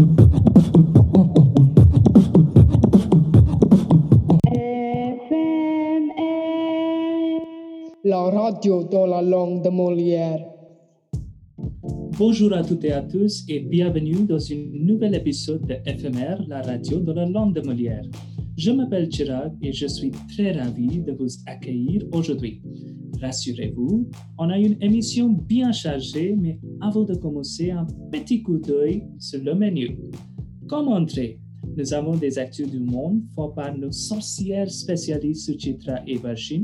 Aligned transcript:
La 0.00 0.06
radio 8.30 8.84
dans 8.84 9.04
la 9.04 9.20
langue 9.20 9.62
de 9.62 9.68
Molière. 9.68 10.42
Bonjour 12.18 12.54
à 12.54 12.62
toutes 12.62 12.84
et 12.84 12.92
à 12.92 13.02
tous 13.02 13.44
et 13.46 13.60
bienvenue 13.60 14.24
dans 14.24 14.40
un 14.50 14.64
nouvel 14.72 15.16
épisode 15.16 15.66
de 15.66 15.74
FMR, 15.84 16.46
la 16.48 16.62
radio 16.62 17.00
dans 17.00 17.12
la 17.12 17.26
langue 17.26 17.54
de 17.54 17.60
Molière. 17.60 18.06
Je 18.56 18.70
m'appelle 18.70 19.12
Chirag 19.12 19.52
et 19.60 19.72
je 19.72 19.86
suis 19.86 20.12
très 20.34 20.52
ravi 20.52 21.00
de 21.00 21.12
vous 21.12 21.28
accueillir 21.46 22.04
aujourd'hui. 22.12 22.62
Rassurez-vous, 23.20 24.08
on 24.38 24.48
a 24.48 24.58
une 24.58 24.76
émission 24.80 25.28
bien 25.28 25.72
chargée, 25.72 26.34
mais 26.36 26.58
avant 26.80 27.04
de 27.04 27.14
commencer, 27.14 27.70
un 27.70 27.86
petit 28.10 28.42
coup 28.42 28.58
d'œil 28.58 29.04
sur 29.18 29.42
le 29.42 29.54
menu. 29.54 29.98
Comme 30.66 30.88
entrée, 30.88 31.38
nous 31.76 31.92
avons 31.92 32.16
des 32.16 32.38
actus 32.38 32.70
du 32.70 32.80
monde 32.80 33.22
faites 33.34 33.54
par 33.54 33.76
nos 33.76 33.92
sorcières 33.92 34.70
spécialistes 34.70 35.46
Suchitra 35.46 36.00
et 36.06 36.16
Varshin 36.16 36.62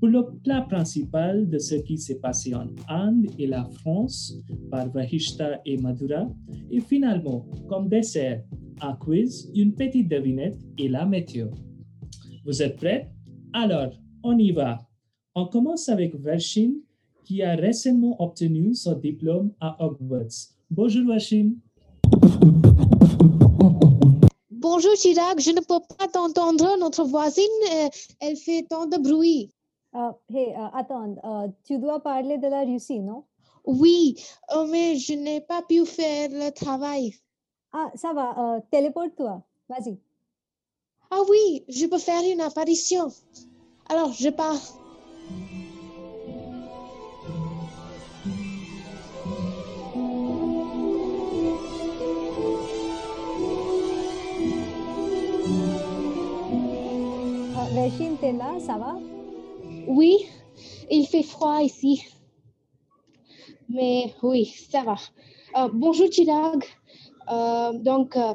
pour 0.00 0.08
le 0.08 0.24
plat 0.42 0.62
principal 0.62 1.48
de 1.48 1.58
ce 1.58 1.76
qui 1.76 1.98
s'est 1.98 2.18
passé 2.18 2.54
en 2.54 2.66
Inde 2.88 3.26
et 3.38 3.46
la 3.46 3.64
France 3.64 4.34
par 4.70 4.90
Vahishta 4.90 5.60
et 5.64 5.76
Madhura. 5.76 6.28
Et 6.70 6.80
finalement, 6.80 7.46
comme 7.68 7.88
dessert, 7.88 8.42
un 8.80 8.94
quiz, 8.94 9.50
une 9.54 9.74
petite 9.74 10.08
devinette 10.08 10.58
et 10.78 10.88
la 10.88 11.06
météo. 11.06 11.48
Vous 12.44 12.62
êtes 12.62 12.76
prêts? 12.76 13.10
Alors, 13.52 13.92
on 14.22 14.36
y 14.38 14.50
va. 14.50 14.78
On 15.36 15.46
commence 15.46 15.88
avec 15.88 16.14
Varshin 16.14 16.74
qui 17.24 17.42
a 17.42 17.56
récemment 17.56 18.14
obtenu 18.22 18.72
son 18.72 18.94
diplôme 18.94 19.50
à 19.60 19.76
Hogwarts. 19.84 20.52
Bonjour 20.70 21.08
Varshin. 21.08 21.54
Bonjour 24.50 24.92
Chirac, 24.94 25.40
je 25.40 25.50
ne 25.50 25.60
peux 25.60 25.80
pas 25.98 26.06
t'entendre. 26.06 26.78
Notre 26.78 27.02
voisine, 27.02 27.44
euh, 27.72 27.88
elle 28.20 28.36
fait 28.36 28.62
tant 28.70 28.86
de 28.86 28.96
bruit. 28.96 29.50
Uh, 29.92 30.12
hey, 30.32 30.50
uh, 30.50 30.70
attends, 30.72 31.16
uh, 31.24 31.50
tu 31.64 31.78
dois 31.78 32.00
parler 32.00 32.38
de 32.38 32.46
la 32.46 32.62
Russie, 32.62 33.00
non? 33.00 33.24
Oui, 33.64 34.14
euh, 34.54 34.66
mais 34.70 34.96
je 34.96 35.14
n'ai 35.14 35.40
pas 35.40 35.62
pu 35.62 35.84
faire 35.84 36.28
le 36.30 36.50
travail. 36.52 37.12
Ah, 37.72 37.90
ça 37.96 38.12
va, 38.12 38.56
euh, 38.56 38.60
téléporte-toi, 38.70 39.42
vas-y. 39.68 39.98
Ah 41.10 41.22
oui, 41.28 41.64
je 41.68 41.86
peux 41.86 41.98
faire 41.98 42.22
une 42.22 42.40
apparition. 42.40 43.08
Alors, 43.88 44.12
je 44.12 44.28
pars. 44.28 44.83
Uh, 45.24 45.30
Veshin, 57.72 58.16
t'es 58.20 58.32
là, 58.32 58.58
ça 58.60 58.76
va? 58.76 58.98
Oui, 59.86 60.26
il 60.90 61.06
fait 61.06 61.22
froid 61.22 61.62
ici. 61.62 62.02
Mais 63.70 64.12
oui, 64.22 64.52
ça 64.70 64.82
va. 64.82 64.96
Euh, 65.56 65.68
bonjour 65.72 66.12
Chirag. 66.12 66.64
Euh, 67.32 67.72
donc, 67.78 68.16
euh, 68.16 68.34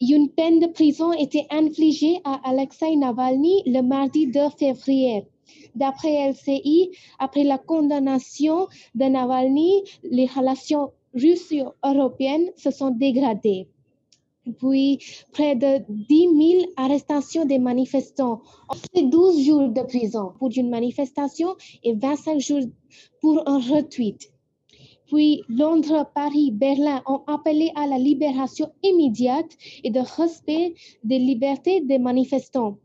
une 0.00 0.30
peine 0.30 0.60
de 0.60 0.68
prison 0.68 1.12
était 1.12 1.46
infligée 1.50 2.20
à 2.24 2.40
Alexei 2.48 2.96
Navalny 2.96 3.62
le 3.66 3.82
mardi 3.82 4.26
2 4.26 4.48
février. 4.58 5.26
D'après 5.74 6.30
LCI, 6.30 6.90
après 7.18 7.44
la 7.44 7.58
condamnation 7.58 8.66
de 8.94 9.04
Navalny, 9.04 9.82
les 10.02 10.26
relations 10.26 10.92
russo-européennes 11.14 12.50
se 12.56 12.70
sont 12.70 12.90
dégradées. 12.90 13.68
Puis, 14.58 14.98
près 15.32 15.54
de 15.54 15.84
10 15.88 16.28
000 16.58 16.72
arrestations 16.76 17.44
des 17.44 17.58
manifestants. 17.58 18.40
C'est 18.94 19.08
12 19.08 19.44
jours 19.44 19.68
de 19.68 19.82
prison 19.82 20.32
pour 20.38 20.50
une 20.56 20.70
manifestation 20.70 21.56
et 21.84 21.94
25 21.94 22.40
jours 22.40 22.64
pour 23.20 23.46
un 23.46 23.58
retweet. 23.58 24.32
Puis, 25.06 25.42
Londres, 25.48 26.08
Paris, 26.14 26.52
Berlin 26.52 27.02
ont 27.06 27.22
appelé 27.26 27.70
à 27.74 27.86
la 27.86 27.98
libération 27.98 28.70
immédiate 28.82 29.50
et 29.84 29.90
de 29.90 30.00
respect 30.16 30.74
des 31.04 31.18
libertés 31.18 31.80
des 31.80 31.98
manifestants. 31.98 32.78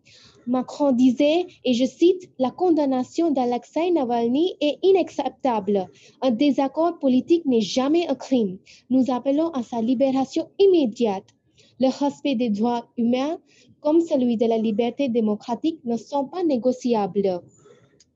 Macron 0.48 0.92
disait, 0.92 1.48
et 1.64 1.74
je 1.74 1.86
cite, 1.86 2.30
La 2.40 2.52
condamnation 2.52 3.32
d'Alexei 3.32 3.92
Navalny 3.92 4.56
est 4.62 4.78
inacceptable. 4.84 5.88
Un 6.22 6.32
désaccord 6.32 7.00
politique 7.00 7.46
n'est 7.46 7.62
jamais 7.62 8.08
un 8.08 8.16
crime. 8.16 8.58
Nous 8.90 9.12
appelons 9.12 9.50
à 9.50 9.64
sa 9.64 9.82
libération 9.82 10.48
immédiate. 10.60 11.26
Le 11.80 11.88
respect 11.88 12.36
des 12.36 12.50
droits 12.50 12.86
humains, 12.98 13.40
comme 13.82 14.02
celui 14.02 14.38
de 14.38 14.46
la 14.46 14.58
liberté 14.58 15.10
démocratique, 15.10 15.80
ne 15.84 15.98
sont 15.98 16.26
pas 16.26 16.44
négociables. 16.44 17.42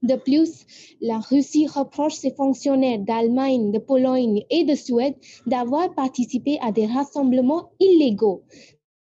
De 0.02 0.16
plus, 0.16 0.66
la 1.02 1.20
Russie 1.20 1.68
reproche 1.68 2.14
ses 2.14 2.32
fonctionnaires 2.32 3.00
d'Allemagne, 3.00 3.72
de 3.72 3.80
Pologne 3.80 4.46
et 4.50 4.64
de 4.64 4.74
Suède 4.74 5.16
d'avoir 5.46 5.94
participé 5.94 6.58
à 6.62 6.72
des 6.72 6.86
rassemblements 6.86 7.72
illégaux. 7.82 8.44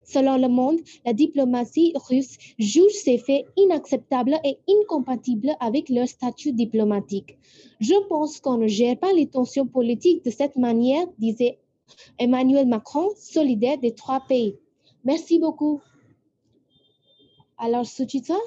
Selon 0.10 0.38
le 0.38 0.48
monde, 0.48 0.80
la 1.06 1.12
diplomatie 1.12 1.92
russe 2.08 2.38
juge 2.58 2.94
ces 2.94 3.18
faits 3.18 3.46
inacceptables 3.58 4.40
et 4.46 4.58
incompatibles 4.70 5.52
avec 5.60 5.90
leur 5.90 6.08
statut 6.08 6.54
diplomatique. 6.54 7.38
Je 7.82 7.94
pense 8.08 8.40
qu'on 8.40 8.58
ne 8.58 8.68
gère 8.68 8.98
pas 8.98 9.12
les 9.12 9.28
tensions 9.28 9.68
politiques 9.68 10.24
de 10.24 10.30
cette 10.30 10.56
manière, 10.56 11.06
disait 11.20 11.60
Emmanuel 12.20 12.68
Macron, 12.68 13.10
solidaire 13.18 13.80
des 13.80 13.96
trois 13.96 14.22
pays. 14.22 14.56
Merci 15.04 15.40
beaucoup. 15.40 15.82
Alors, 17.58 17.86
Suchitra, 17.86 18.38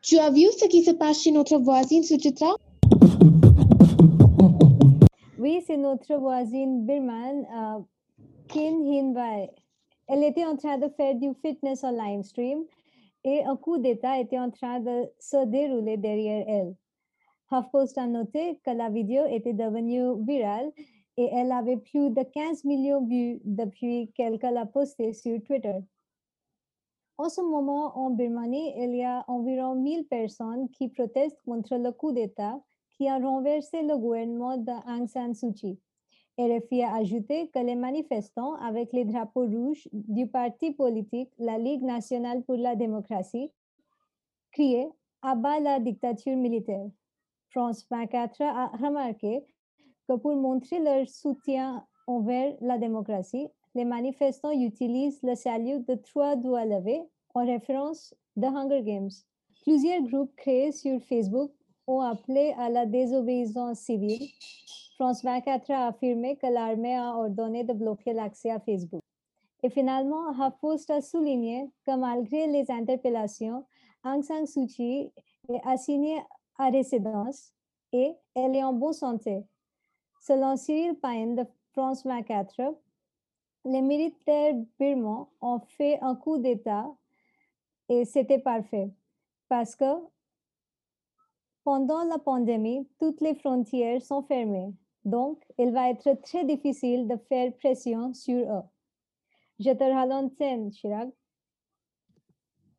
tu 0.00 0.18
as 0.18 0.30
vu 0.30 0.46
ce 0.56 0.66
qui 0.66 0.84
se 0.84 0.92
passe 0.92 1.22
chez 1.22 1.32
notre 1.32 1.58
voisine 1.58 2.04
Suchitra? 2.04 2.54
Oui, 5.40 5.60
c'est 5.66 5.76
notre 5.76 6.14
voisine 6.14 6.86
Birman, 6.86 7.46
euh, 7.52 7.80
Kin 8.46 8.86
Hinbai. 8.86 9.50
Elle 10.08 10.24
était 10.24 10.44
en 10.44 10.56
train 10.56 10.78
de 10.78 10.88
faire 10.88 11.14
du 11.14 11.32
fitness 11.34 11.84
en 11.84 11.90
live 11.90 12.22
stream 12.22 12.64
et 13.24 13.44
un 13.44 13.56
coup 13.56 13.78
d'État 13.78 14.18
était 14.18 14.38
en 14.38 14.50
train 14.50 14.80
de 14.80 15.10
se 15.18 15.44
dérouler 15.46 15.96
derrière 15.96 16.44
elle. 16.48 16.74
HuffPost 17.50 17.98
a 17.98 18.06
noté 18.06 18.58
que 18.64 18.70
la 18.70 18.88
vidéo 18.88 19.24
était 19.26 19.52
devenue 19.52 20.24
virale 20.24 20.72
et 21.16 21.28
elle 21.32 21.52
avait 21.52 21.76
plus 21.76 22.10
de 22.10 22.22
15 22.22 22.64
millions 22.64 23.02
de 23.02 23.08
vues 23.08 23.40
depuis 23.44 24.10
qu'elle 24.14 24.38
l'a 24.40 24.66
postée 24.66 25.12
sur 25.12 25.42
Twitter. 25.42 25.78
En 27.18 27.28
ce 27.28 27.42
moment, 27.42 27.96
en 27.96 28.10
Birmanie, 28.10 28.72
il 28.76 28.96
y 28.96 29.04
a 29.04 29.24
environ 29.28 29.74
1000 29.74 30.06
personnes 30.06 30.68
qui 30.70 30.88
protestent 30.88 31.40
contre 31.44 31.76
le 31.76 31.92
coup 31.92 32.12
d'État 32.12 32.58
qui 32.96 33.08
a 33.08 33.18
renversé 33.18 33.82
le 33.82 33.96
gouvernement 33.96 34.56
de 34.56 34.72
Aung 34.88 35.06
San 35.06 35.34
Suu 35.34 35.52
Kyi. 35.52 35.78
RFI 36.38 36.82
a 36.82 36.94
ajouté 36.96 37.48
que 37.48 37.58
les 37.58 37.74
manifestants 37.74 38.54
avec 38.54 38.92
les 38.92 39.04
drapeaux 39.04 39.46
rouges 39.46 39.86
du 39.92 40.26
parti 40.26 40.72
politique 40.72 41.30
la 41.38 41.58
Ligue 41.58 41.82
nationale 41.82 42.42
pour 42.44 42.56
la 42.56 42.74
démocratie 42.74 43.50
criaient 44.50 44.88
à 45.20 45.34
bas 45.34 45.60
la 45.60 45.78
dictature 45.78 46.36
militaire. 46.36 46.88
France 47.50 47.86
24 47.90 48.40
a 48.42 48.66
remarqué 48.68 49.44
que 50.08 50.14
pour 50.16 50.34
montrer 50.34 50.78
leur 50.80 51.06
soutien 51.08 51.86
envers 52.06 52.56
la 52.60 52.78
démocratie, 52.78 53.48
les 53.74 53.84
manifestants 53.84 54.52
utilisent 54.52 55.22
le 55.22 55.34
salut 55.34 55.80
de 55.80 55.94
trois 55.94 56.36
doigts 56.36 56.64
levés 56.64 57.02
en 57.34 57.44
référence 57.46 58.14
de 58.36 58.46
Hunger 58.46 58.82
Games. 58.82 59.10
Plusieurs 59.62 60.02
groupes 60.02 60.34
créés 60.36 60.72
sur 60.72 61.00
Facebook 61.02 61.52
ont 61.86 62.00
appelé 62.00 62.54
à 62.58 62.70
la 62.70 62.86
désobéissance 62.86 63.80
civile. 63.80 64.28
France 65.02 65.24
24 65.24 65.68
a 65.72 65.88
affirmé 65.88 66.36
que 66.36 66.46
l'armée 66.46 66.96
a 66.96 67.16
ordonné 67.16 67.64
de 67.64 67.72
bloquer 67.72 68.12
l'accès 68.12 68.50
à 68.50 68.60
Facebook. 68.60 69.02
Et 69.64 69.68
finalement, 69.68 70.30
HuffPost 70.30 70.88
a 70.90 71.00
souligné 71.00 71.68
que 71.84 71.96
malgré 71.96 72.46
les 72.46 72.70
interpellations, 72.70 73.66
Aung 74.04 74.22
San 74.22 74.46
Suu 74.46 74.68
Kyi 74.68 75.12
est 75.48 75.60
assignée 75.64 76.22
à 76.56 76.70
résidence 76.70 77.52
et 77.92 78.14
elle 78.36 78.54
est 78.54 78.62
en 78.62 78.74
bonne 78.74 78.92
santé. 78.92 79.44
Selon 80.20 80.54
Cyril 80.56 80.94
Payne 80.94 81.34
de 81.34 81.46
France 81.72 82.06
24, 82.06 82.60
les 83.64 83.82
militaires 83.82 84.54
birmans 84.78 85.30
ont 85.40 85.58
fait 85.66 85.98
un 86.00 86.14
coup 86.14 86.38
d'État 86.38 86.86
et 87.88 88.04
c'était 88.04 88.38
parfait 88.38 88.88
parce 89.48 89.74
que 89.74 90.00
pendant 91.64 92.04
la 92.04 92.18
pandémie, 92.18 92.88
toutes 93.00 93.20
les 93.20 93.34
frontières 93.34 94.00
sont 94.00 94.22
fermées. 94.22 94.72
Donc, 95.04 95.42
il 95.58 95.72
va 95.72 95.90
être 95.90 96.20
très 96.22 96.44
difficile 96.44 97.08
de 97.08 97.16
faire 97.28 97.52
pression 97.56 98.14
sur 98.14 98.36
eux. 98.36 98.62
Je 99.58 99.70
te 99.70 99.84
relance, 99.84 100.76
Chirag. 100.76 101.10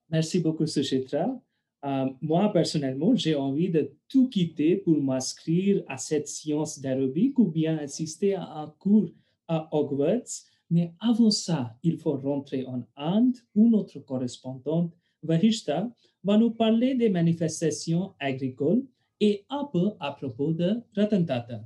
Merci 0.09 0.39
beaucoup, 0.39 0.65
Suchitra. 0.65 1.39
Euh, 1.85 2.09
moi, 2.21 2.51
personnellement, 2.53 3.13
j'ai 3.15 3.35
envie 3.35 3.69
de 3.69 3.93
tout 4.07 4.29
quitter 4.29 4.77
pour 4.77 5.01
m'inscrire 5.01 5.83
à 5.87 5.97
cette 5.97 6.27
science 6.27 6.79
d'aérobic 6.79 7.37
ou 7.39 7.45
bien 7.45 7.77
assister 7.77 8.35
à 8.35 8.43
un 8.43 8.67
cours 8.79 9.09
à 9.47 9.67
Hogwarts. 9.71 10.45
Mais 10.69 10.93
avant 10.99 11.29
ça, 11.29 11.75
il 11.83 11.97
faut 11.97 12.15
rentrer 12.15 12.65
en 12.65 12.83
Inde 12.95 13.35
où 13.53 13.69
notre 13.69 13.99
correspondante 13.99 14.93
Vahishta 15.23 15.89
va 16.23 16.37
nous 16.37 16.51
parler 16.51 16.95
des 16.95 17.09
manifestations 17.09 18.13
agricoles 18.19 18.83
et 19.19 19.45
un 19.49 19.65
peu 19.65 19.91
à 19.99 20.11
propos 20.11 20.53
de 20.53 20.81
Ratan 20.95 21.23
Tata. 21.25 21.61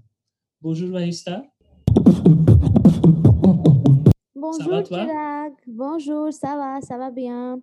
Bonjour 0.62 0.90
Vahishta. 0.90 1.44
Bonjour 4.36 4.84
toi? 4.84 5.06
Chirag, 5.06 5.54
bonjour, 5.68 6.34
ça 6.34 6.56
va, 6.56 6.82
ça 6.82 6.98
va 6.98 7.12
bien. 7.12 7.62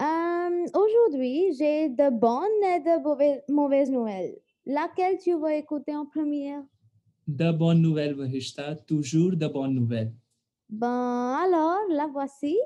Euh, 0.00 0.66
Aujourd'hui, 0.74 1.52
j'ai 1.58 1.88
de 1.88 2.10
bonnes 2.10 2.62
et 2.74 2.80
de 2.80 3.02
mauvais- 3.02 3.42
mauvaises 3.48 3.90
nouvelles. 3.90 4.36
Laquelle 4.66 5.18
tu 5.18 5.34
vas 5.38 5.54
écouter 5.54 5.94
en 5.94 6.06
première? 6.06 6.62
De 7.28 7.50
bonnes 7.52 7.80
nouvelles 7.80 8.14
Vahishta, 8.14 8.74
toujours 8.74 9.32
de 9.36 9.46
bonnes 9.46 9.74
nouvelles. 9.74 10.12
Ben 10.68 11.38
alors, 11.44 11.80
la 11.90 12.06
voici. 12.06 12.56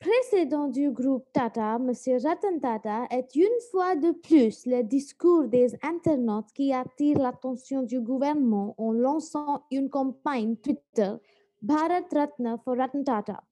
Précédent 0.00 0.68
du 0.68 0.90
groupe 0.90 1.26
Tata, 1.30 1.76
M. 1.76 1.92
Ratan 2.24 2.58
Tata 2.58 3.04
est 3.10 3.36
une 3.36 3.60
fois 3.70 3.96
de 3.96 4.12
plus 4.12 4.64
le 4.64 4.82
discours 4.82 5.46
des 5.46 5.74
internautes 5.82 6.50
qui 6.54 6.72
attire 6.72 7.18
l'attention 7.18 7.82
du 7.82 8.00
gouvernement 8.00 8.74
en 8.78 8.92
lançant 8.92 9.62
une 9.70 9.90
campagne 9.90 10.56
Twitter 10.56 11.12
Bharat 11.60 12.08
Ratna 12.10 12.56
for 12.64 12.78
Ratan 12.78 13.04
Tata. 13.04 13.42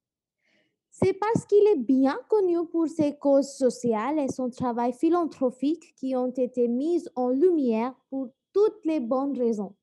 C'est 0.91 1.13
parce 1.13 1.45
qu'il 1.45 1.67
est 1.69 1.85
bien 1.85 2.19
connu 2.31 2.57
pour 2.73 2.89
ses 2.89 3.19
causes 3.19 3.53
sociales 3.53 4.19
et 4.19 4.29
son 4.29 4.49
travail 4.49 4.95
philanthropique 4.95 5.95
qui 5.97 6.17
ont 6.17 6.33
été 6.33 6.67
mises 6.67 7.11
en 7.15 7.29
lumière 7.29 7.95
pour 8.09 8.31
toutes 8.55 8.87
les 8.87 9.01
bonnes 9.01 9.37
raisons. 9.37 9.75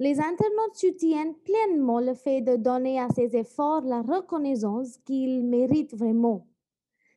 Les 0.00 0.18
internautes 0.18 0.76
soutiennent 0.76 1.34
pleinement 1.34 2.00
le 2.00 2.14
fait 2.14 2.40
de 2.40 2.56
donner 2.56 2.98
à 2.98 3.10
ses 3.10 3.36
efforts 3.36 3.82
la 3.82 4.00
reconnaissance 4.00 4.96
qu'il 5.04 5.44
mérite 5.44 5.94
vraiment. 5.94 6.46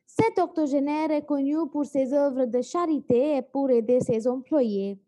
Cet 0.04 0.38
octogénaire 0.38 1.10
est 1.10 1.24
connu 1.24 1.56
pour 1.72 1.86
ses 1.86 2.12
œuvres 2.12 2.44
de 2.44 2.60
charité 2.60 3.38
et 3.38 3.42
pour 3.42 3.70
aider 3.70 4.00
ses 4.00 4.28
employés. 4.28 4.98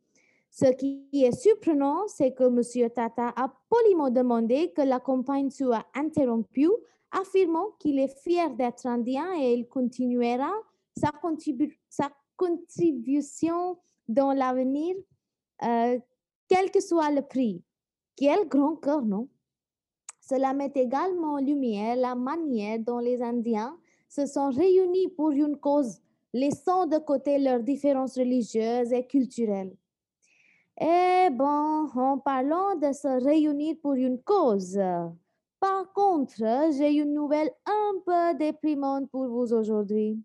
Ce 0.50 0.72
qui 0.72 1.06
est 1.12 1.38
surprenant, 1.38 2.08
c'est 2.08 2.32
que 2.32 2.44
M. 2.44 2.62
Tata 2.88 3.34
a 3.36 3.52
poliment 3.68 4.08
demandé 4.08 4.72
que 4.74 4.80
la 4.80 4.98
campagne 4.98 5.50
soit 5.50 5.84
interrompue, 5.94 6.70
affirmant 7.10 7.72
qu'il 7.78 7.98
est 7.98 8.18
fier 8.22 8.54
d'être 8.54 8.86
indien 8.86 9.26
et 9.38 9.52
il 9.52 9.68
continuera 9.68 10.50
sa 10.96 11.12
contribution 12.38 13.76
dans 14.08 14.32
l'avenir, 14.32 14.96
euh, 15.62 15.98
quel 16.48 16.70
que 16.70 16.80
soit 16.80 17.10
le 17.10 17.20
prix. 17.20 17.65
Quel 18.16 18.48
grand 18.48 18.76
cœur, 18.76 19.02
non? 19.02 19.28
Cela 20.20 20.54
met 20.54 20.72
également 20.74 21.34
en 21.34 21.38
lumière 21.38 21.96
la 21.96 22.14
manière 22.14 22.78
dont 22.78 22.98
les 22.98 23.22
Indiens 23.22 23.76
se 24.08 24.26
sont 24.26 24.50
réunis 24.50 25.08
pour 25.08 25.30
une 25.30 25.56
cause, 25.56 26.00
laissant 26.32 26.86
de 26.86 26.98
côté 26.98 27.38
leurs 27.38 27.62
différences 27.62 28.16
religieuses 28.16 28.92
et 28.92 29.06
culturelles. 29.06 29.76
Eh 30.80 31.28
bon, 31.30 31.88
en 31.94 32.18
parlant 32.18 32.74
de 32.76 32.92
se 32.92 33.22
réunir 33.22 33.76
pour 33.82 33.94
une 33.94 34.20
cause, 34.22 34.78
par 35.60 35.92
contre, 35.92 36.42
j'ai 36.76 36.92
une 36.92 37.12
nouvelle 37.12 37.50
un 37.66 37.92
peu 38.04 38.38
déprimante 38.38 39.10
pour 39.10 39.26
vous 39.26 39.52
aujourd'hui. 39.52 40.18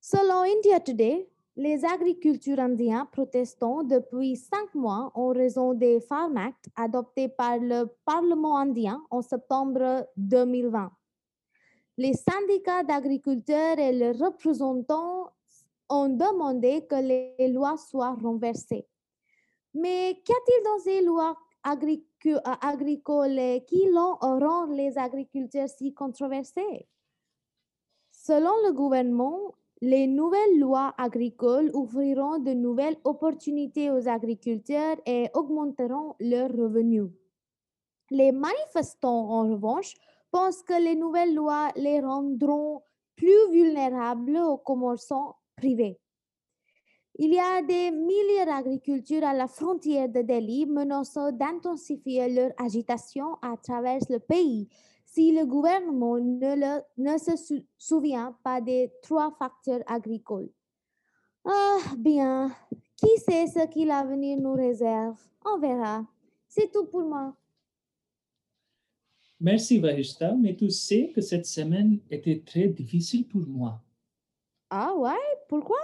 Selon 0.00 0.42
India 0.42 0.78
Today, 0.80 1.28
les 1.56 1.84
agriculteurs 1.86 2.60
indiens 2.60 3.06
protestent 3.06 3.64
depuis 3.84 4.36
cinq 4.36 4.74
mois 4.74 5.10
en 5.14 5.28
raison 5.28 5.72
des 5.72 6.00
Farm 6.00 6.36
Act 6.36 6.68
adoptés 6.76 7.28
par 7.28 7.58
le 7.58 7.86
Parlement 8.04 8.58
indien 8.58 9.02
en 9.10 9.22
septembre 9.22 10.06
2020. 10.16 10.92
Les 11.96 12.12
syndicats 12.12 12.82
d'agriculteurs 12.82 13.78
et 13.78 13.92
leurs 13.92 14.18
représentants 14.18 15.30
ont 15.88 16.10
demandé 16.10 16.86
que 16.86 16.96
les 16.96 17.48
lois 17.48 17.78
soient 17.78 18.18
renversées. 18.22 18.86
Mais 19.72 20.20
qu'y 20.24 20.32
a-t-il 20.32 20.62
dans 20.62 20.78
ces 20.80 21.00
lois 21.02 21.38
agricoles 21.62 23.62
qui 23.66 23.86
l'ont- 23.86 24.18
rend 24.20 24.66
les 24.66 24.98
agriculteurs 24.98 25.70
si 25.70 25.94
controversés? 25.94 26.86
Selon 28.10 28.52
le 28.66 28.72
gouvernement, 28.72 29.54
les 29.82 30.06
nouvelles 30.06 30.58
lois 30.58 30.94
agricoles 30.96 31.70
ouvriront 31.74 32.38
de 32.38 32.52
nouvelles 32.52 32.96
opportunités 33.04 33.90
aux 33.90 34.08
agriculteurs 34.08 34.96
et 35.04 35.28
augmenteront 35.34 36.14
leurs 36.18 36.50
revenus. 36.50 37.10
Les 38.10 38.32
manifestants, 38.32 39.30
en 39.30 39.50
revanche, 39.50 39.94
pensent 40.30 40.62
que 40.62 40.80
les 40.80 40.96
nouvelles 40.96 41.34
lois 41.34 41.70
les 41.76 42.00
rendront 42.00 42.82
plus 43.16 43.50
vulnérables 43.50 44.36
aux 44.38 44.58
commerçants 44.58 45.36
privés. 45.56 45.98
Il 47.18 47.32
y 47.32 47.38
a 47.38 47.62
des 47.62 47.90
milliers 47.90 48.44
d'agriculteurs 48.44 49.24
à 49.24 49.32
la 49.32 49.48
frontière 49.48 50.08
de 50.08 50.20
Delhi 50.20 50.66
menaçant 50.66 51.32
d'intensifier 51.32 52.28
leur 52.28 52.50
agitation 52.58 53.36
à 53.40 53.56
travers 53.56 54.00
le 54.10 54.18
pays 54.18 54.68
si 55.16 55.32
le 55.32 55.46
gouvernement 55.46 56.18
ne, 56.18 56.54
le- 56.62 56.82
ne 56.98 57.16
se 57.16 57.36
sou- 57.36 57.64
souvient 57.78 58.36
pas 58.44 58.60
des 58.60 58.92
trois 59.00 59.30
facteurs 59.38 59.80
agricoles. 59.86 60.50
Ah, 61.42 61.78
bien, 61.96 62.54
qui 62.98 63.16
sait 63.16 63.46
ce 63.46 63.66
que 63.66 63.86
l'avenir 63.86 64.38
nous 64.38 64.52
réserve? 64.52 65.18
On 65.42 65.58
verra. 65.58 66.04
C'est 66.46 66.70
tout 66.70 66.84
pour 66.84 67.00
moi. 67.00 67.34
Merci 69.40 69.78
Vahishta, 69.78 70.34
mais 70.34 70.54
tu 70.54 70.68
sais 70.68 71.08
que 71.14 71.22
cette 71.22 71.46
semaine 71.46 71.98
était 72.10 72.42
très 72.44 72.68
difficile 72.68 73.26
pour 73.26 73.46
moi. 73.46 73.82
Ah 74.68 74.94
ouais, 74.96 75.26
pourquoi? 75.48 75.80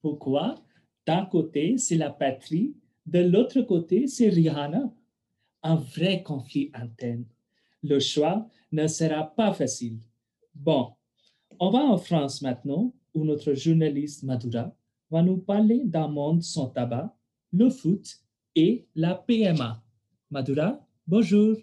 Pourquoi? 0.00 0.54
D'un 1.06 1.26
côté, 1.26 1.76
c'est 1.76 1.96
la 1.96 2.10
patrie, 2.10 2.74
de 3.04 3.18
l'autre 3.18 3.60
côté, 3.60 4.06
c'est 4.06 4.30
Rihanna. 4.30 4.90
Un 5.62 5.76
vrai 5.76 6.22
conflit 6.22 6.70
interne. 6.72 7.26
Le 7.88 8.00
choix 8.00 8.44
ne 8.72 8.88
sera 8.88 9.22
pas 9.24 9.52
facile. 9.52 10.00
Bon, 10.52 10.88
on 11.60 11.70
va 11.70 11.78
en 11.78 11.96
France 11.96 12.42
maintenant, 12.42 12.92
où 13.14 13.24
notre 13.24 13.54
journaliste 13.54 14.24
Madura 14.24 14.74
va 15.08 15.22
nous 15.22 15.36
parler 15.36 15.82
d'un 15.84 16.08
monde 16.08 16.42
sans 16.42 16.66
tabac, 16.66 17.14
le 17.52 17.70
foot 17.70 18.04
et 18.56 18.88
la 18.96 19.14
PMA. 19.14 19.80
Madura, 20.32 20.84
bonjour. 21.06 21.56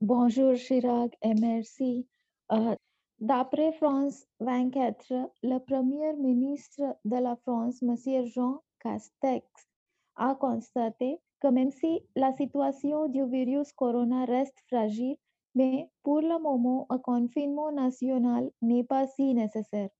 Bonjour 0.00 0.56
Chirag 0.56 1.12
et 1.22 1.34
merci. 1.34 2.08
Euh, 2.50 2.74
D'après 3.20 3.70
France 3.74 4.26
24, 4.40 5.12
le 5.44 5.58
premier 5.58 6.14
ministre 6.14 6.96
de 7.04 7.16
la 7.16 7.36
France, 7.36 7.80
M. 7.82 7.94
Jean 8.26 8.62
Castex, 8.82 9.44
a 10.16 10.34
constaté 10.34 11.18
que 11.40 11.48
même 11.48 11.70
si 11.70 12.02
la 12.16 12.32
situation 12.32 13.08
du 13.08 13.24
virus 13.24 13.72
corona 13.72 14.24
reste 14.24 14.58
fragile, 14.68 15.16
mais 15.54 15.90
pour 16.02 16.20
le 16.20 16.38
moment, 16.40 16.86
un 16.90 16.98
confinement 16.98 17.72
national 17.72 18.50
n'est 18.62 18.84
pas 18.84 19.06
si 19.06 19.34
nécessaire. 19.34 19.90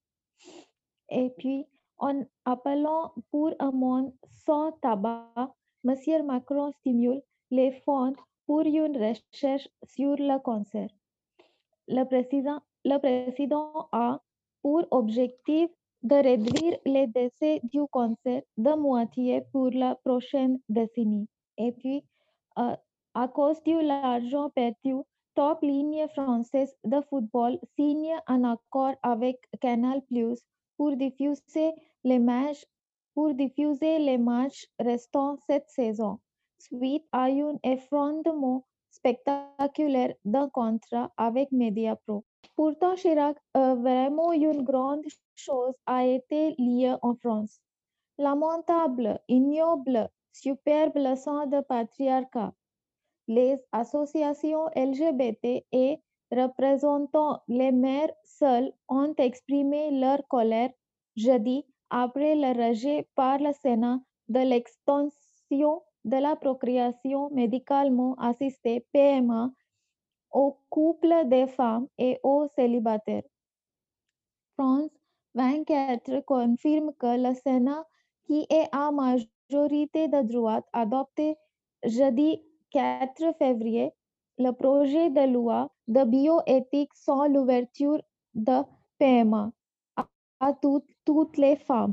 Et 1.09 1.31
puis, 1.39 1.67
en 1.99 2.25
appelant 2.45 3.13
pour 3.31 3.53
un 3.59 3.73
monde 3.73 4.13
sans 4.45 4.73
tabac, 4.81 5.55
M. 5.85 6.27
Macron 6.27 6.73
stimule 6.73 7.23
les 7.51 7.73
fonds 7.73 8.15
pour 8.47 8.61
une 8.61 8.97
recherche 8.97 9.69
sur 9.85 10.17
le 10.17 10.39
cancer. 10.39 10.89
Le 11.89 12.05
président, 12.05 12.61
le 12.85 12.99
président 12.99 13.89
a 13.93 14.21
pour 14.63 14.87
objectif 14.91 15.71
de 16.03 16.15
réduire 16.15 16.79
les 16.87 17.07
décès 17.07 17.61
du 17.65 17.87
cancer 17.91 18.43
de 18.57 18.75
moitié 18.75 19.43
pour 19.53 19.71
la 19.71 19.95
prochaine 19.97 20.59
décennie. 20.69 21.29
Et 21.59 21.73
puis, 21.73 22.05
à 22.57 23.29
cause 23.29 23.63
de 23.65 23.81
l'argent 23.87 24.51
perdu, 24.51 24.95
Top 25.35 25.63
Ligne 25.63 26.07
française 26.09 26.75
de 26.85 27.01
football 27.03 27.59
signe 27.79 28.15
un 28.27 28.45
accord 28.45 28.95
avec 29.03 29.39
Canal 29.61 30.03
Plus. 30.03 30.41
Pour 30.77 30.97
diffuser 30.97 31.73
les 32.05 32.19
matchs, 32.19 32.65
pour 33.15 33.35
diffuser 33.35 33.99
les 33.99 34.17
matchs 34.17 34.67
cette 35.47 35.69
saison, 35.69 36.19
suite 36.59 37.05
à 37.13 37.25
un 37.25 37.59
effondrement 37.63 38.65
spectaculaire 38.91 40.15
d'un 40.25 40.49
contrat 40.49 41.11
avec 41.17 41.51
Mediapro. 41.53 42.25
Pourtant, 42.57 42.95
Chirac, 42.95 43.37
euh, 43.57 43.75
vraiment 43.75 44.33
une 44.33 44.63
grande 44.63 45.05
chose 45.35 45.75
a 45.87 46.05
été 46.05 46.55
liée 46.59 46.95
en 47.03 47.15
France. 47.15 47.61
Lamentable, 48.19 49.21
ignoble, 49.29 50.11
superbe 50.33 50.97
leçon 50.97 51.47
de 51.47 51.61
patriarcat. 51.61 52.53
Les 53.29 53.57
associations 53.73 54.67
LGBT 54.77 55.65
et 55.73 55.99
représentant 56.31 57.41
les 57.49 57.73
mères 57.73 58.13
seules 58.25 58.73
ont 58.89 59.15
exprimé 59.17 59.91
leur 59.93 60.27
colère 60.29 60.71
jeudi 61.17 61.65
après 61.91 62.35
le 62.35 62.69
rejet 62.69 63.09
par 63.15 63.39
le 63.39 63.53
Sénat 63.53 64.01
de 64.29 64.41
l'extension 64.41 65.83
de 66.05 66.17
la 66.17 66.37
procréation 66.37 67.31
médicalement 67.31 68.15
assistée 68.17 68.87
PMA 68.93 69.51
aux 70.33 70.59
couples 70.71 71.29
des 71.29 71.47
femmes 71.47 71.89
et 71.99 72.19
aux 72.23 72.47
célibataires. 72.57 73.25
France 74.55 74.91
24 75.35 76.25
confirme 76.25 76.93
que 76.99 77.17
le 77.17 77.35
Sénat, 77.35 77.85
qui 78.25 78.47
est 78.51 78.69
à 78.73 78.91
majorité 78.91 80.09
de 80.09 80.23
droite, 80.23 80.67
adopté 80.73 81.37
jeudi 81.85 82.43
4 82.71 83.37
février 83.39 83.93
le 84.39 84.53
projet 84.53 85.11
de 85.11 85.33
loi 85.33 85.71
de 85.87 86.05
bioéthique 86.05 86.95
sans 86.95 87.27
l'ouverture 87.29 88.01
de 88.35 88.63
PMA 88.99 89.53
à 90.41 90.53
toutes, 90.55 90.89
toutes 91.05 91.37
les 91.37 91.57
femmes. 91.57 91.93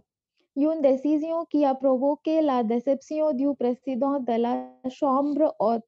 Une 0.57 0.81
décision 0.81 1.45
qui 1.45 1.63
a 1.65 1.75
provoqué 1.75 2.41
la 2.41 2.63
déception 2.63 3.31
du 3.33 3.53
président 3.53 4.19
de 4.19 4.41
la 4.41 4.67
Chambre 4.89 5.55
haute, 5.59 5.85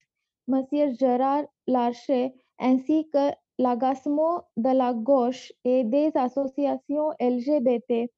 M. 0.47 0.63
Gérard 0.93 1.45
Larcher, 1.65 2.35
ainsi 2.59 3.09
que 3.11 3.31
l'agacement 3.57 4.43
de 4.57 4.69
la 4.69 4.93
gauche 4.93 5.51
et 5.65 5.83
des 5.85 6.11
associations 6.13 7.09
LGBT 7.19 8.11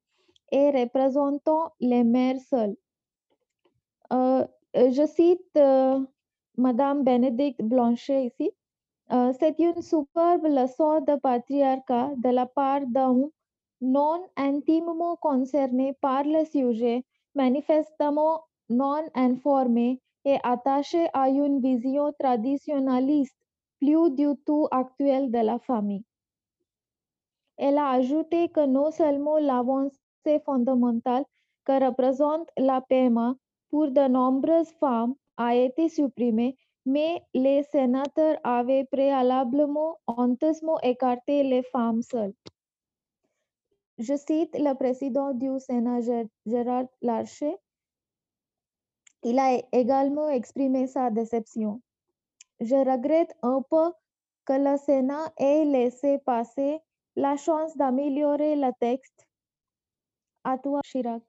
et 0.52 0.70
représentant 0.70 1.72
les 1.80 2.04
maires 2.04 2.40
seuls. 2.50 2.76
Euh, 4.12 4.46
je 4.74 5.06
cite 5.06 5.56
euh, 5.56 6.00
Madame 6.58 7.02
Bénédicte 7.02 7.62
Blanchet 7.62 8.26
ici. 8.26 8.50
Euh, 9.10 9.32
C'est 9.40 9.58
une 9.58 9.80
superbe 9.80 10.44
leçon 10.44 11.00
de 11.00 11.16
patriarcat 11.16 12.10
de 12.18 12.28
la 12.28 12.44
part 12.44 12.86
d'un 12.86 13.30
non 13.82 14.24
intimement 14.36 15.16
concerné 15.16 15.92
par 16.00 16.22
le 16.22 16.44
sujet, 16.44 17.04
manifestement 17.34 18.44
non 18.68 19.02
informé 19.14 20.00
et 20.24 20.38
attaché 20.44 21.08
à 21.12 21.28
une 21.28 21.60
vision 21.60 22.12
traditionnaliste 22.16 23.36
plus 23.80 24.10
du 24.12 24.28
tout 24.46 24.68
actuelle 24.70 25.32
de 25.32 25.38
la 25.38 25.58
famille. 25.58 26.04
Elle 27.56 27.76
a 27.76 27.90
ajouté 27.90 28.48
que 28.50 28.64
non 28.64 28.92
seulement 28.92 29.38
l'avancée 29.38 30.38
fondamentale 30.44 31.24
que 31.64 31.84
représente 31.84 32.48
la 32.56 32.80
PMA 32.80 33.34
pour 33.68 33.90
de 33.90 34.06
nombreuses 34.06 34.70
femmes 34.78 35.14
a 35.36 35.56
été 35.56 35.88
supprimée, 35.88 36.56
mais 36.86 37.22
les 37.34 37.64
sénateurs 37.64 38.38
avaient 38.44 38.84
préalablement 38.84 39.98
honteusement 40.06 40.78
écarté 40.82 41.42
les 41.42 41.64
femmes 41.64 42.02
seules. 42.02 42.34
Je 44.02 44.16
cite 44.16 44.58
le 44.58 44.74
président 44.74 45.32
du 45.32 45.60
Sénat, 45.60 46.00
Gérard 46.44 46.88
Larcher. 47.02 47.54
Il 49.22 49.38
a 49.38 49.62
également 49.70 50.28
exprimé 50.28 50.88
sa 50.88 51.08
déception. 51.12 51.80
Je 52.58 52.74
regrette 52.74 53.32
un 53.42 53.62
peu 53.70 53.92
que 54.44 54.54
le 54.54 54.76
Sénat 54.76 55.32
ait 55.38 55.64
laissé 55.64 56.18
passer 56.18 56.80
la 57.14 57.36
chance 57.36 57.76
d'améliorer 57.76 58.56
le 58.56 58.72
texte. 58.80 59.28
À 60.42 60.58
toi, 60.58 60.80
Chirac. 60.84 61.22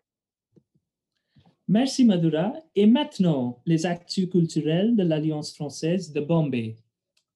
Merci 1.68 2.06
Madura. 2.06 2.54
Et 2.74 2.88
maintenant, 2.88 3.62
les 3.68 3.86
actus 3.86 4.28
culturels 4.32 4.96
de 4.96 5.04
l'Alliance 5.04 5.54
française 5.54 6.12
de 6.12 6.22
Bombay. 6.22 6.76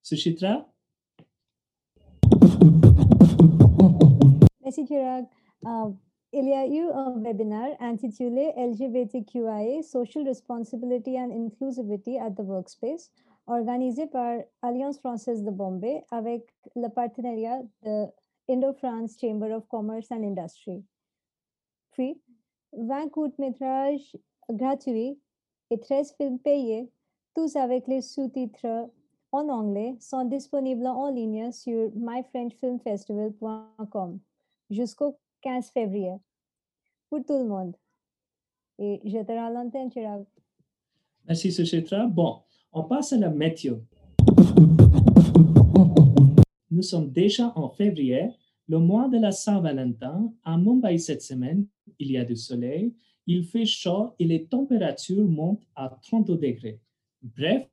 Suchitra? 0.01 0.67
Uh, 4.79 5.93
il 6.33 6.45
y 6.45 6.53
a 6.53 6.67
eu 6.67 6.89
un 6.91 7.21
webinaire 7.21 7.77
intitulé 7.79 8.51
LGBTQIA 8.57 9.81
Social 9.81 10.25
Responsibility 10.25 11.17
and 11.17 11.31
Inclusivity 11.31 12.19
at 12.19 12.31
the 12.31 12.41
Workspace, 12.41 13.09
organisé 13.47 14.07
par 14.07 14.41
Alliance 14.61 14.99
française 14.99 15.41
de 15.43 15.51
Bombay 15.51 16.03
avec 16.11 16.53
le 16.75 16.89
partenariat 16.89 17.61
de 17.83 18.07
Indo-France 18.49 19.17
Chamber 19.19 19.53
of 19.53 19.65
Commerce 19.67 20.11
and 20.11 20.23
Industry. 20.23 20.83
Puis, 21.91 22.21
20 22.73 23.09
courts-métrages 23.09 24.17
gratuits 24.49 25.17
et 25.71 25.79
13 25.79 26.13
films 26.17 26.39
payés, 26.39 26.91
tous 27.35 27.55
avec 27.55 27.87
les 27.87 28.01
sous-titres 28.01 28.89
en 29.31 29.47
anglais, 29.49 29.95
sont 29.99 30.25
disponibles 30.25 30.87
en 30.87 31.09
ligne 31.09 31.51
sur 31.51 31.91
myfrenchfilmfestival.com 31.95 34.19
jusqu'au 34.69 35.17
15 35.41 35.71
février 35.71 36.15
pour 37.09 37.23
tout 37.25 37.37
le 37.37 37.45
monde. 37.45 37.75
Et 38.79 39.01
je 39.05 39.17
te 39.23 39.31
l'antenne, 39.31 39.91
Chirag. 39.91 40.25
Merci 41.27 41.51
Suchitra. 41.51 42.05
Bon, 42.07 42.41
on 42.71 42.83
passe 42.83 43.13
à 43.13 43.17
la 43.17 43.29
météo. 43.29 43.77
Nous 46.69 46.83
sommes 46.83 47.11
déjà 47.11 47.51
en 47.55 47.69
février, 47.69 48.29
le 48.67 48.79
mois 48.79 49.07
de 49.07 49.17
la 49.17 49.31
Saint-Valentin. 49.31 50.31
À 50.43 50.57
Mumbai 50.57 50.99
cette 50.99 51.21
semaine, 51.21 51.65
il 51.97 52.11
y 52.11 52.17
a 52.17 52.25
du 52.25 52.35
soleil, 52.35 52.93
il 53.25 53.43
fait 53.43 53.65
chaud 53.65 54.13
et 54.19 54.25
les 54.25 54.45
températures 54.45 55.27
montent 55.27 55.65
à 55.75 55.89
30 55.89 56.27
degrés. 56.27 56.79
Bref, 57.21 57.67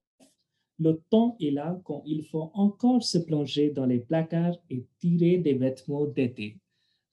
le 0.79 1.01
temps 1.11 1.37
est 1.41 1.51
là 1.51 1.81
quand 1.85 2.03
il 2.07 2.25
faut 2.25 2.51
encore 2.55 3.03
se 3.03 3.19
plonger 3.19 3.71
dans 3.71 3.87
les 3.87 4.01
placards 4.01 4.57
et 4.71 4.87
tirer 4.99 5.39
des 5.39 5.55
vêtements 5.55 6.07
d'été. 6.07 6.57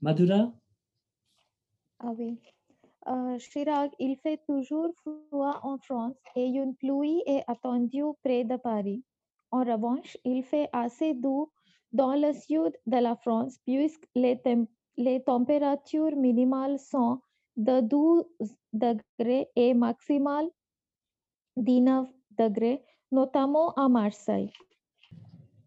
Madura? 0.02 0.52
Ah 2.00 2.14
oui. 2.18 2.40
Euh, 3.08 3.38
Chirag, 3.40 3.92
il 4.00 4.18
fait 4.18 4.40
toujours 4.48 4.94
froid 5.04 5.60
en 5.64 5.78
France 5.78 6.16
et 6.36 6.46
une 6.46 6.76
pluie 6.76 7.22
est 7.26 7.44
attendue 7.48 8.14
près 8.24 8.44
de 8.44 8.58
Paris. 8.58 9.04
En 9.52 9.64
revanche, 9.64 10.18
il 10.24 10.44
fait 10.44 10.70
assez 10.72 11.14
doux 11.14 11.52
dans 11.92 12.14
le 12.14 12.34
sud 12.34 12.74
de 12.86 12.98
la 12.98 13.16
France 13.16 13.58
puisque 13.66 14.08
les, 14.16 14.40
tem 14.40 14.68
les 14.98 15.22
températures 15.24 16.16
minimales 16.16 16.80
sont 16.80 17.20
de 17.58 17.82
12 17.82 18.26
degrés 18.74 19.50
et 19.56 19.74
maximales 19.74 20.50
19 21.58 22.08
degrés, 22.38 22.84
notamment 23.12 23.74
à 23.74 23.90
Marseille. 23.90 24.52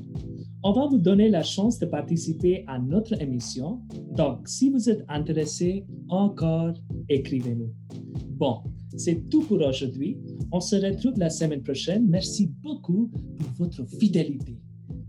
On 0.64 0.74
va 0.74 0.88
vous 0.88 0.98
donner 0.98 1.30
la 1.30 1.44
chance 1.44 1.80
de 1.80 1.86
participer 1.86 2.64
à 2.68 2.80
notre 2.80 3.20
émission. 3.22 3.82
Donc, 4.16 4.48
si 4.48 4.70
vous 4.70 4.90
êtes 4.90 5.04
intéressé, 5.10 5.86
encore 6.08 6.74
écrivez-nous. 7.10 7.72
Bon, 8.30 8.60
c'est 8.96 9.28
tout 9.30 9.42
pour 9.42 9.62
aujourd'hui. 9.62 10.18
On 10.52 10.60
se 10.60 10.76
retrouve 10.76 11.18
la 11.18 11.30
semaine 11.30 11.64
prochaine. 11.64 12.08
Merci 12.08 12.52
beaucoup 12.62 13.12
pour 13.38 13.68
votre 13.68 13.86
fidélité, 13.86 14.58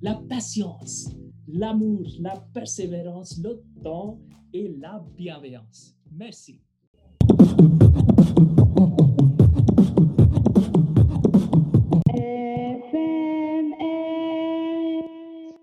la 0.03 0.15
patience, 0.29 1.11
l'amour, 1.59 2.07
la 2.21 2.35
persévérance, 2.53 3.41
le 3.43 3.63
temps 3.83 4.19
et 4.53 4.75
la 4.79 5.03
bienveillance. 5.17 5.97
Merci. 6.13 6.61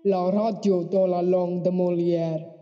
La 0.06 0.22
radio 0.30 0.84
dans 0.84 1.06
la 1.06 1.22
langue 1.22 1.62
de 1.62 1.70
Molière. 1.70 2.53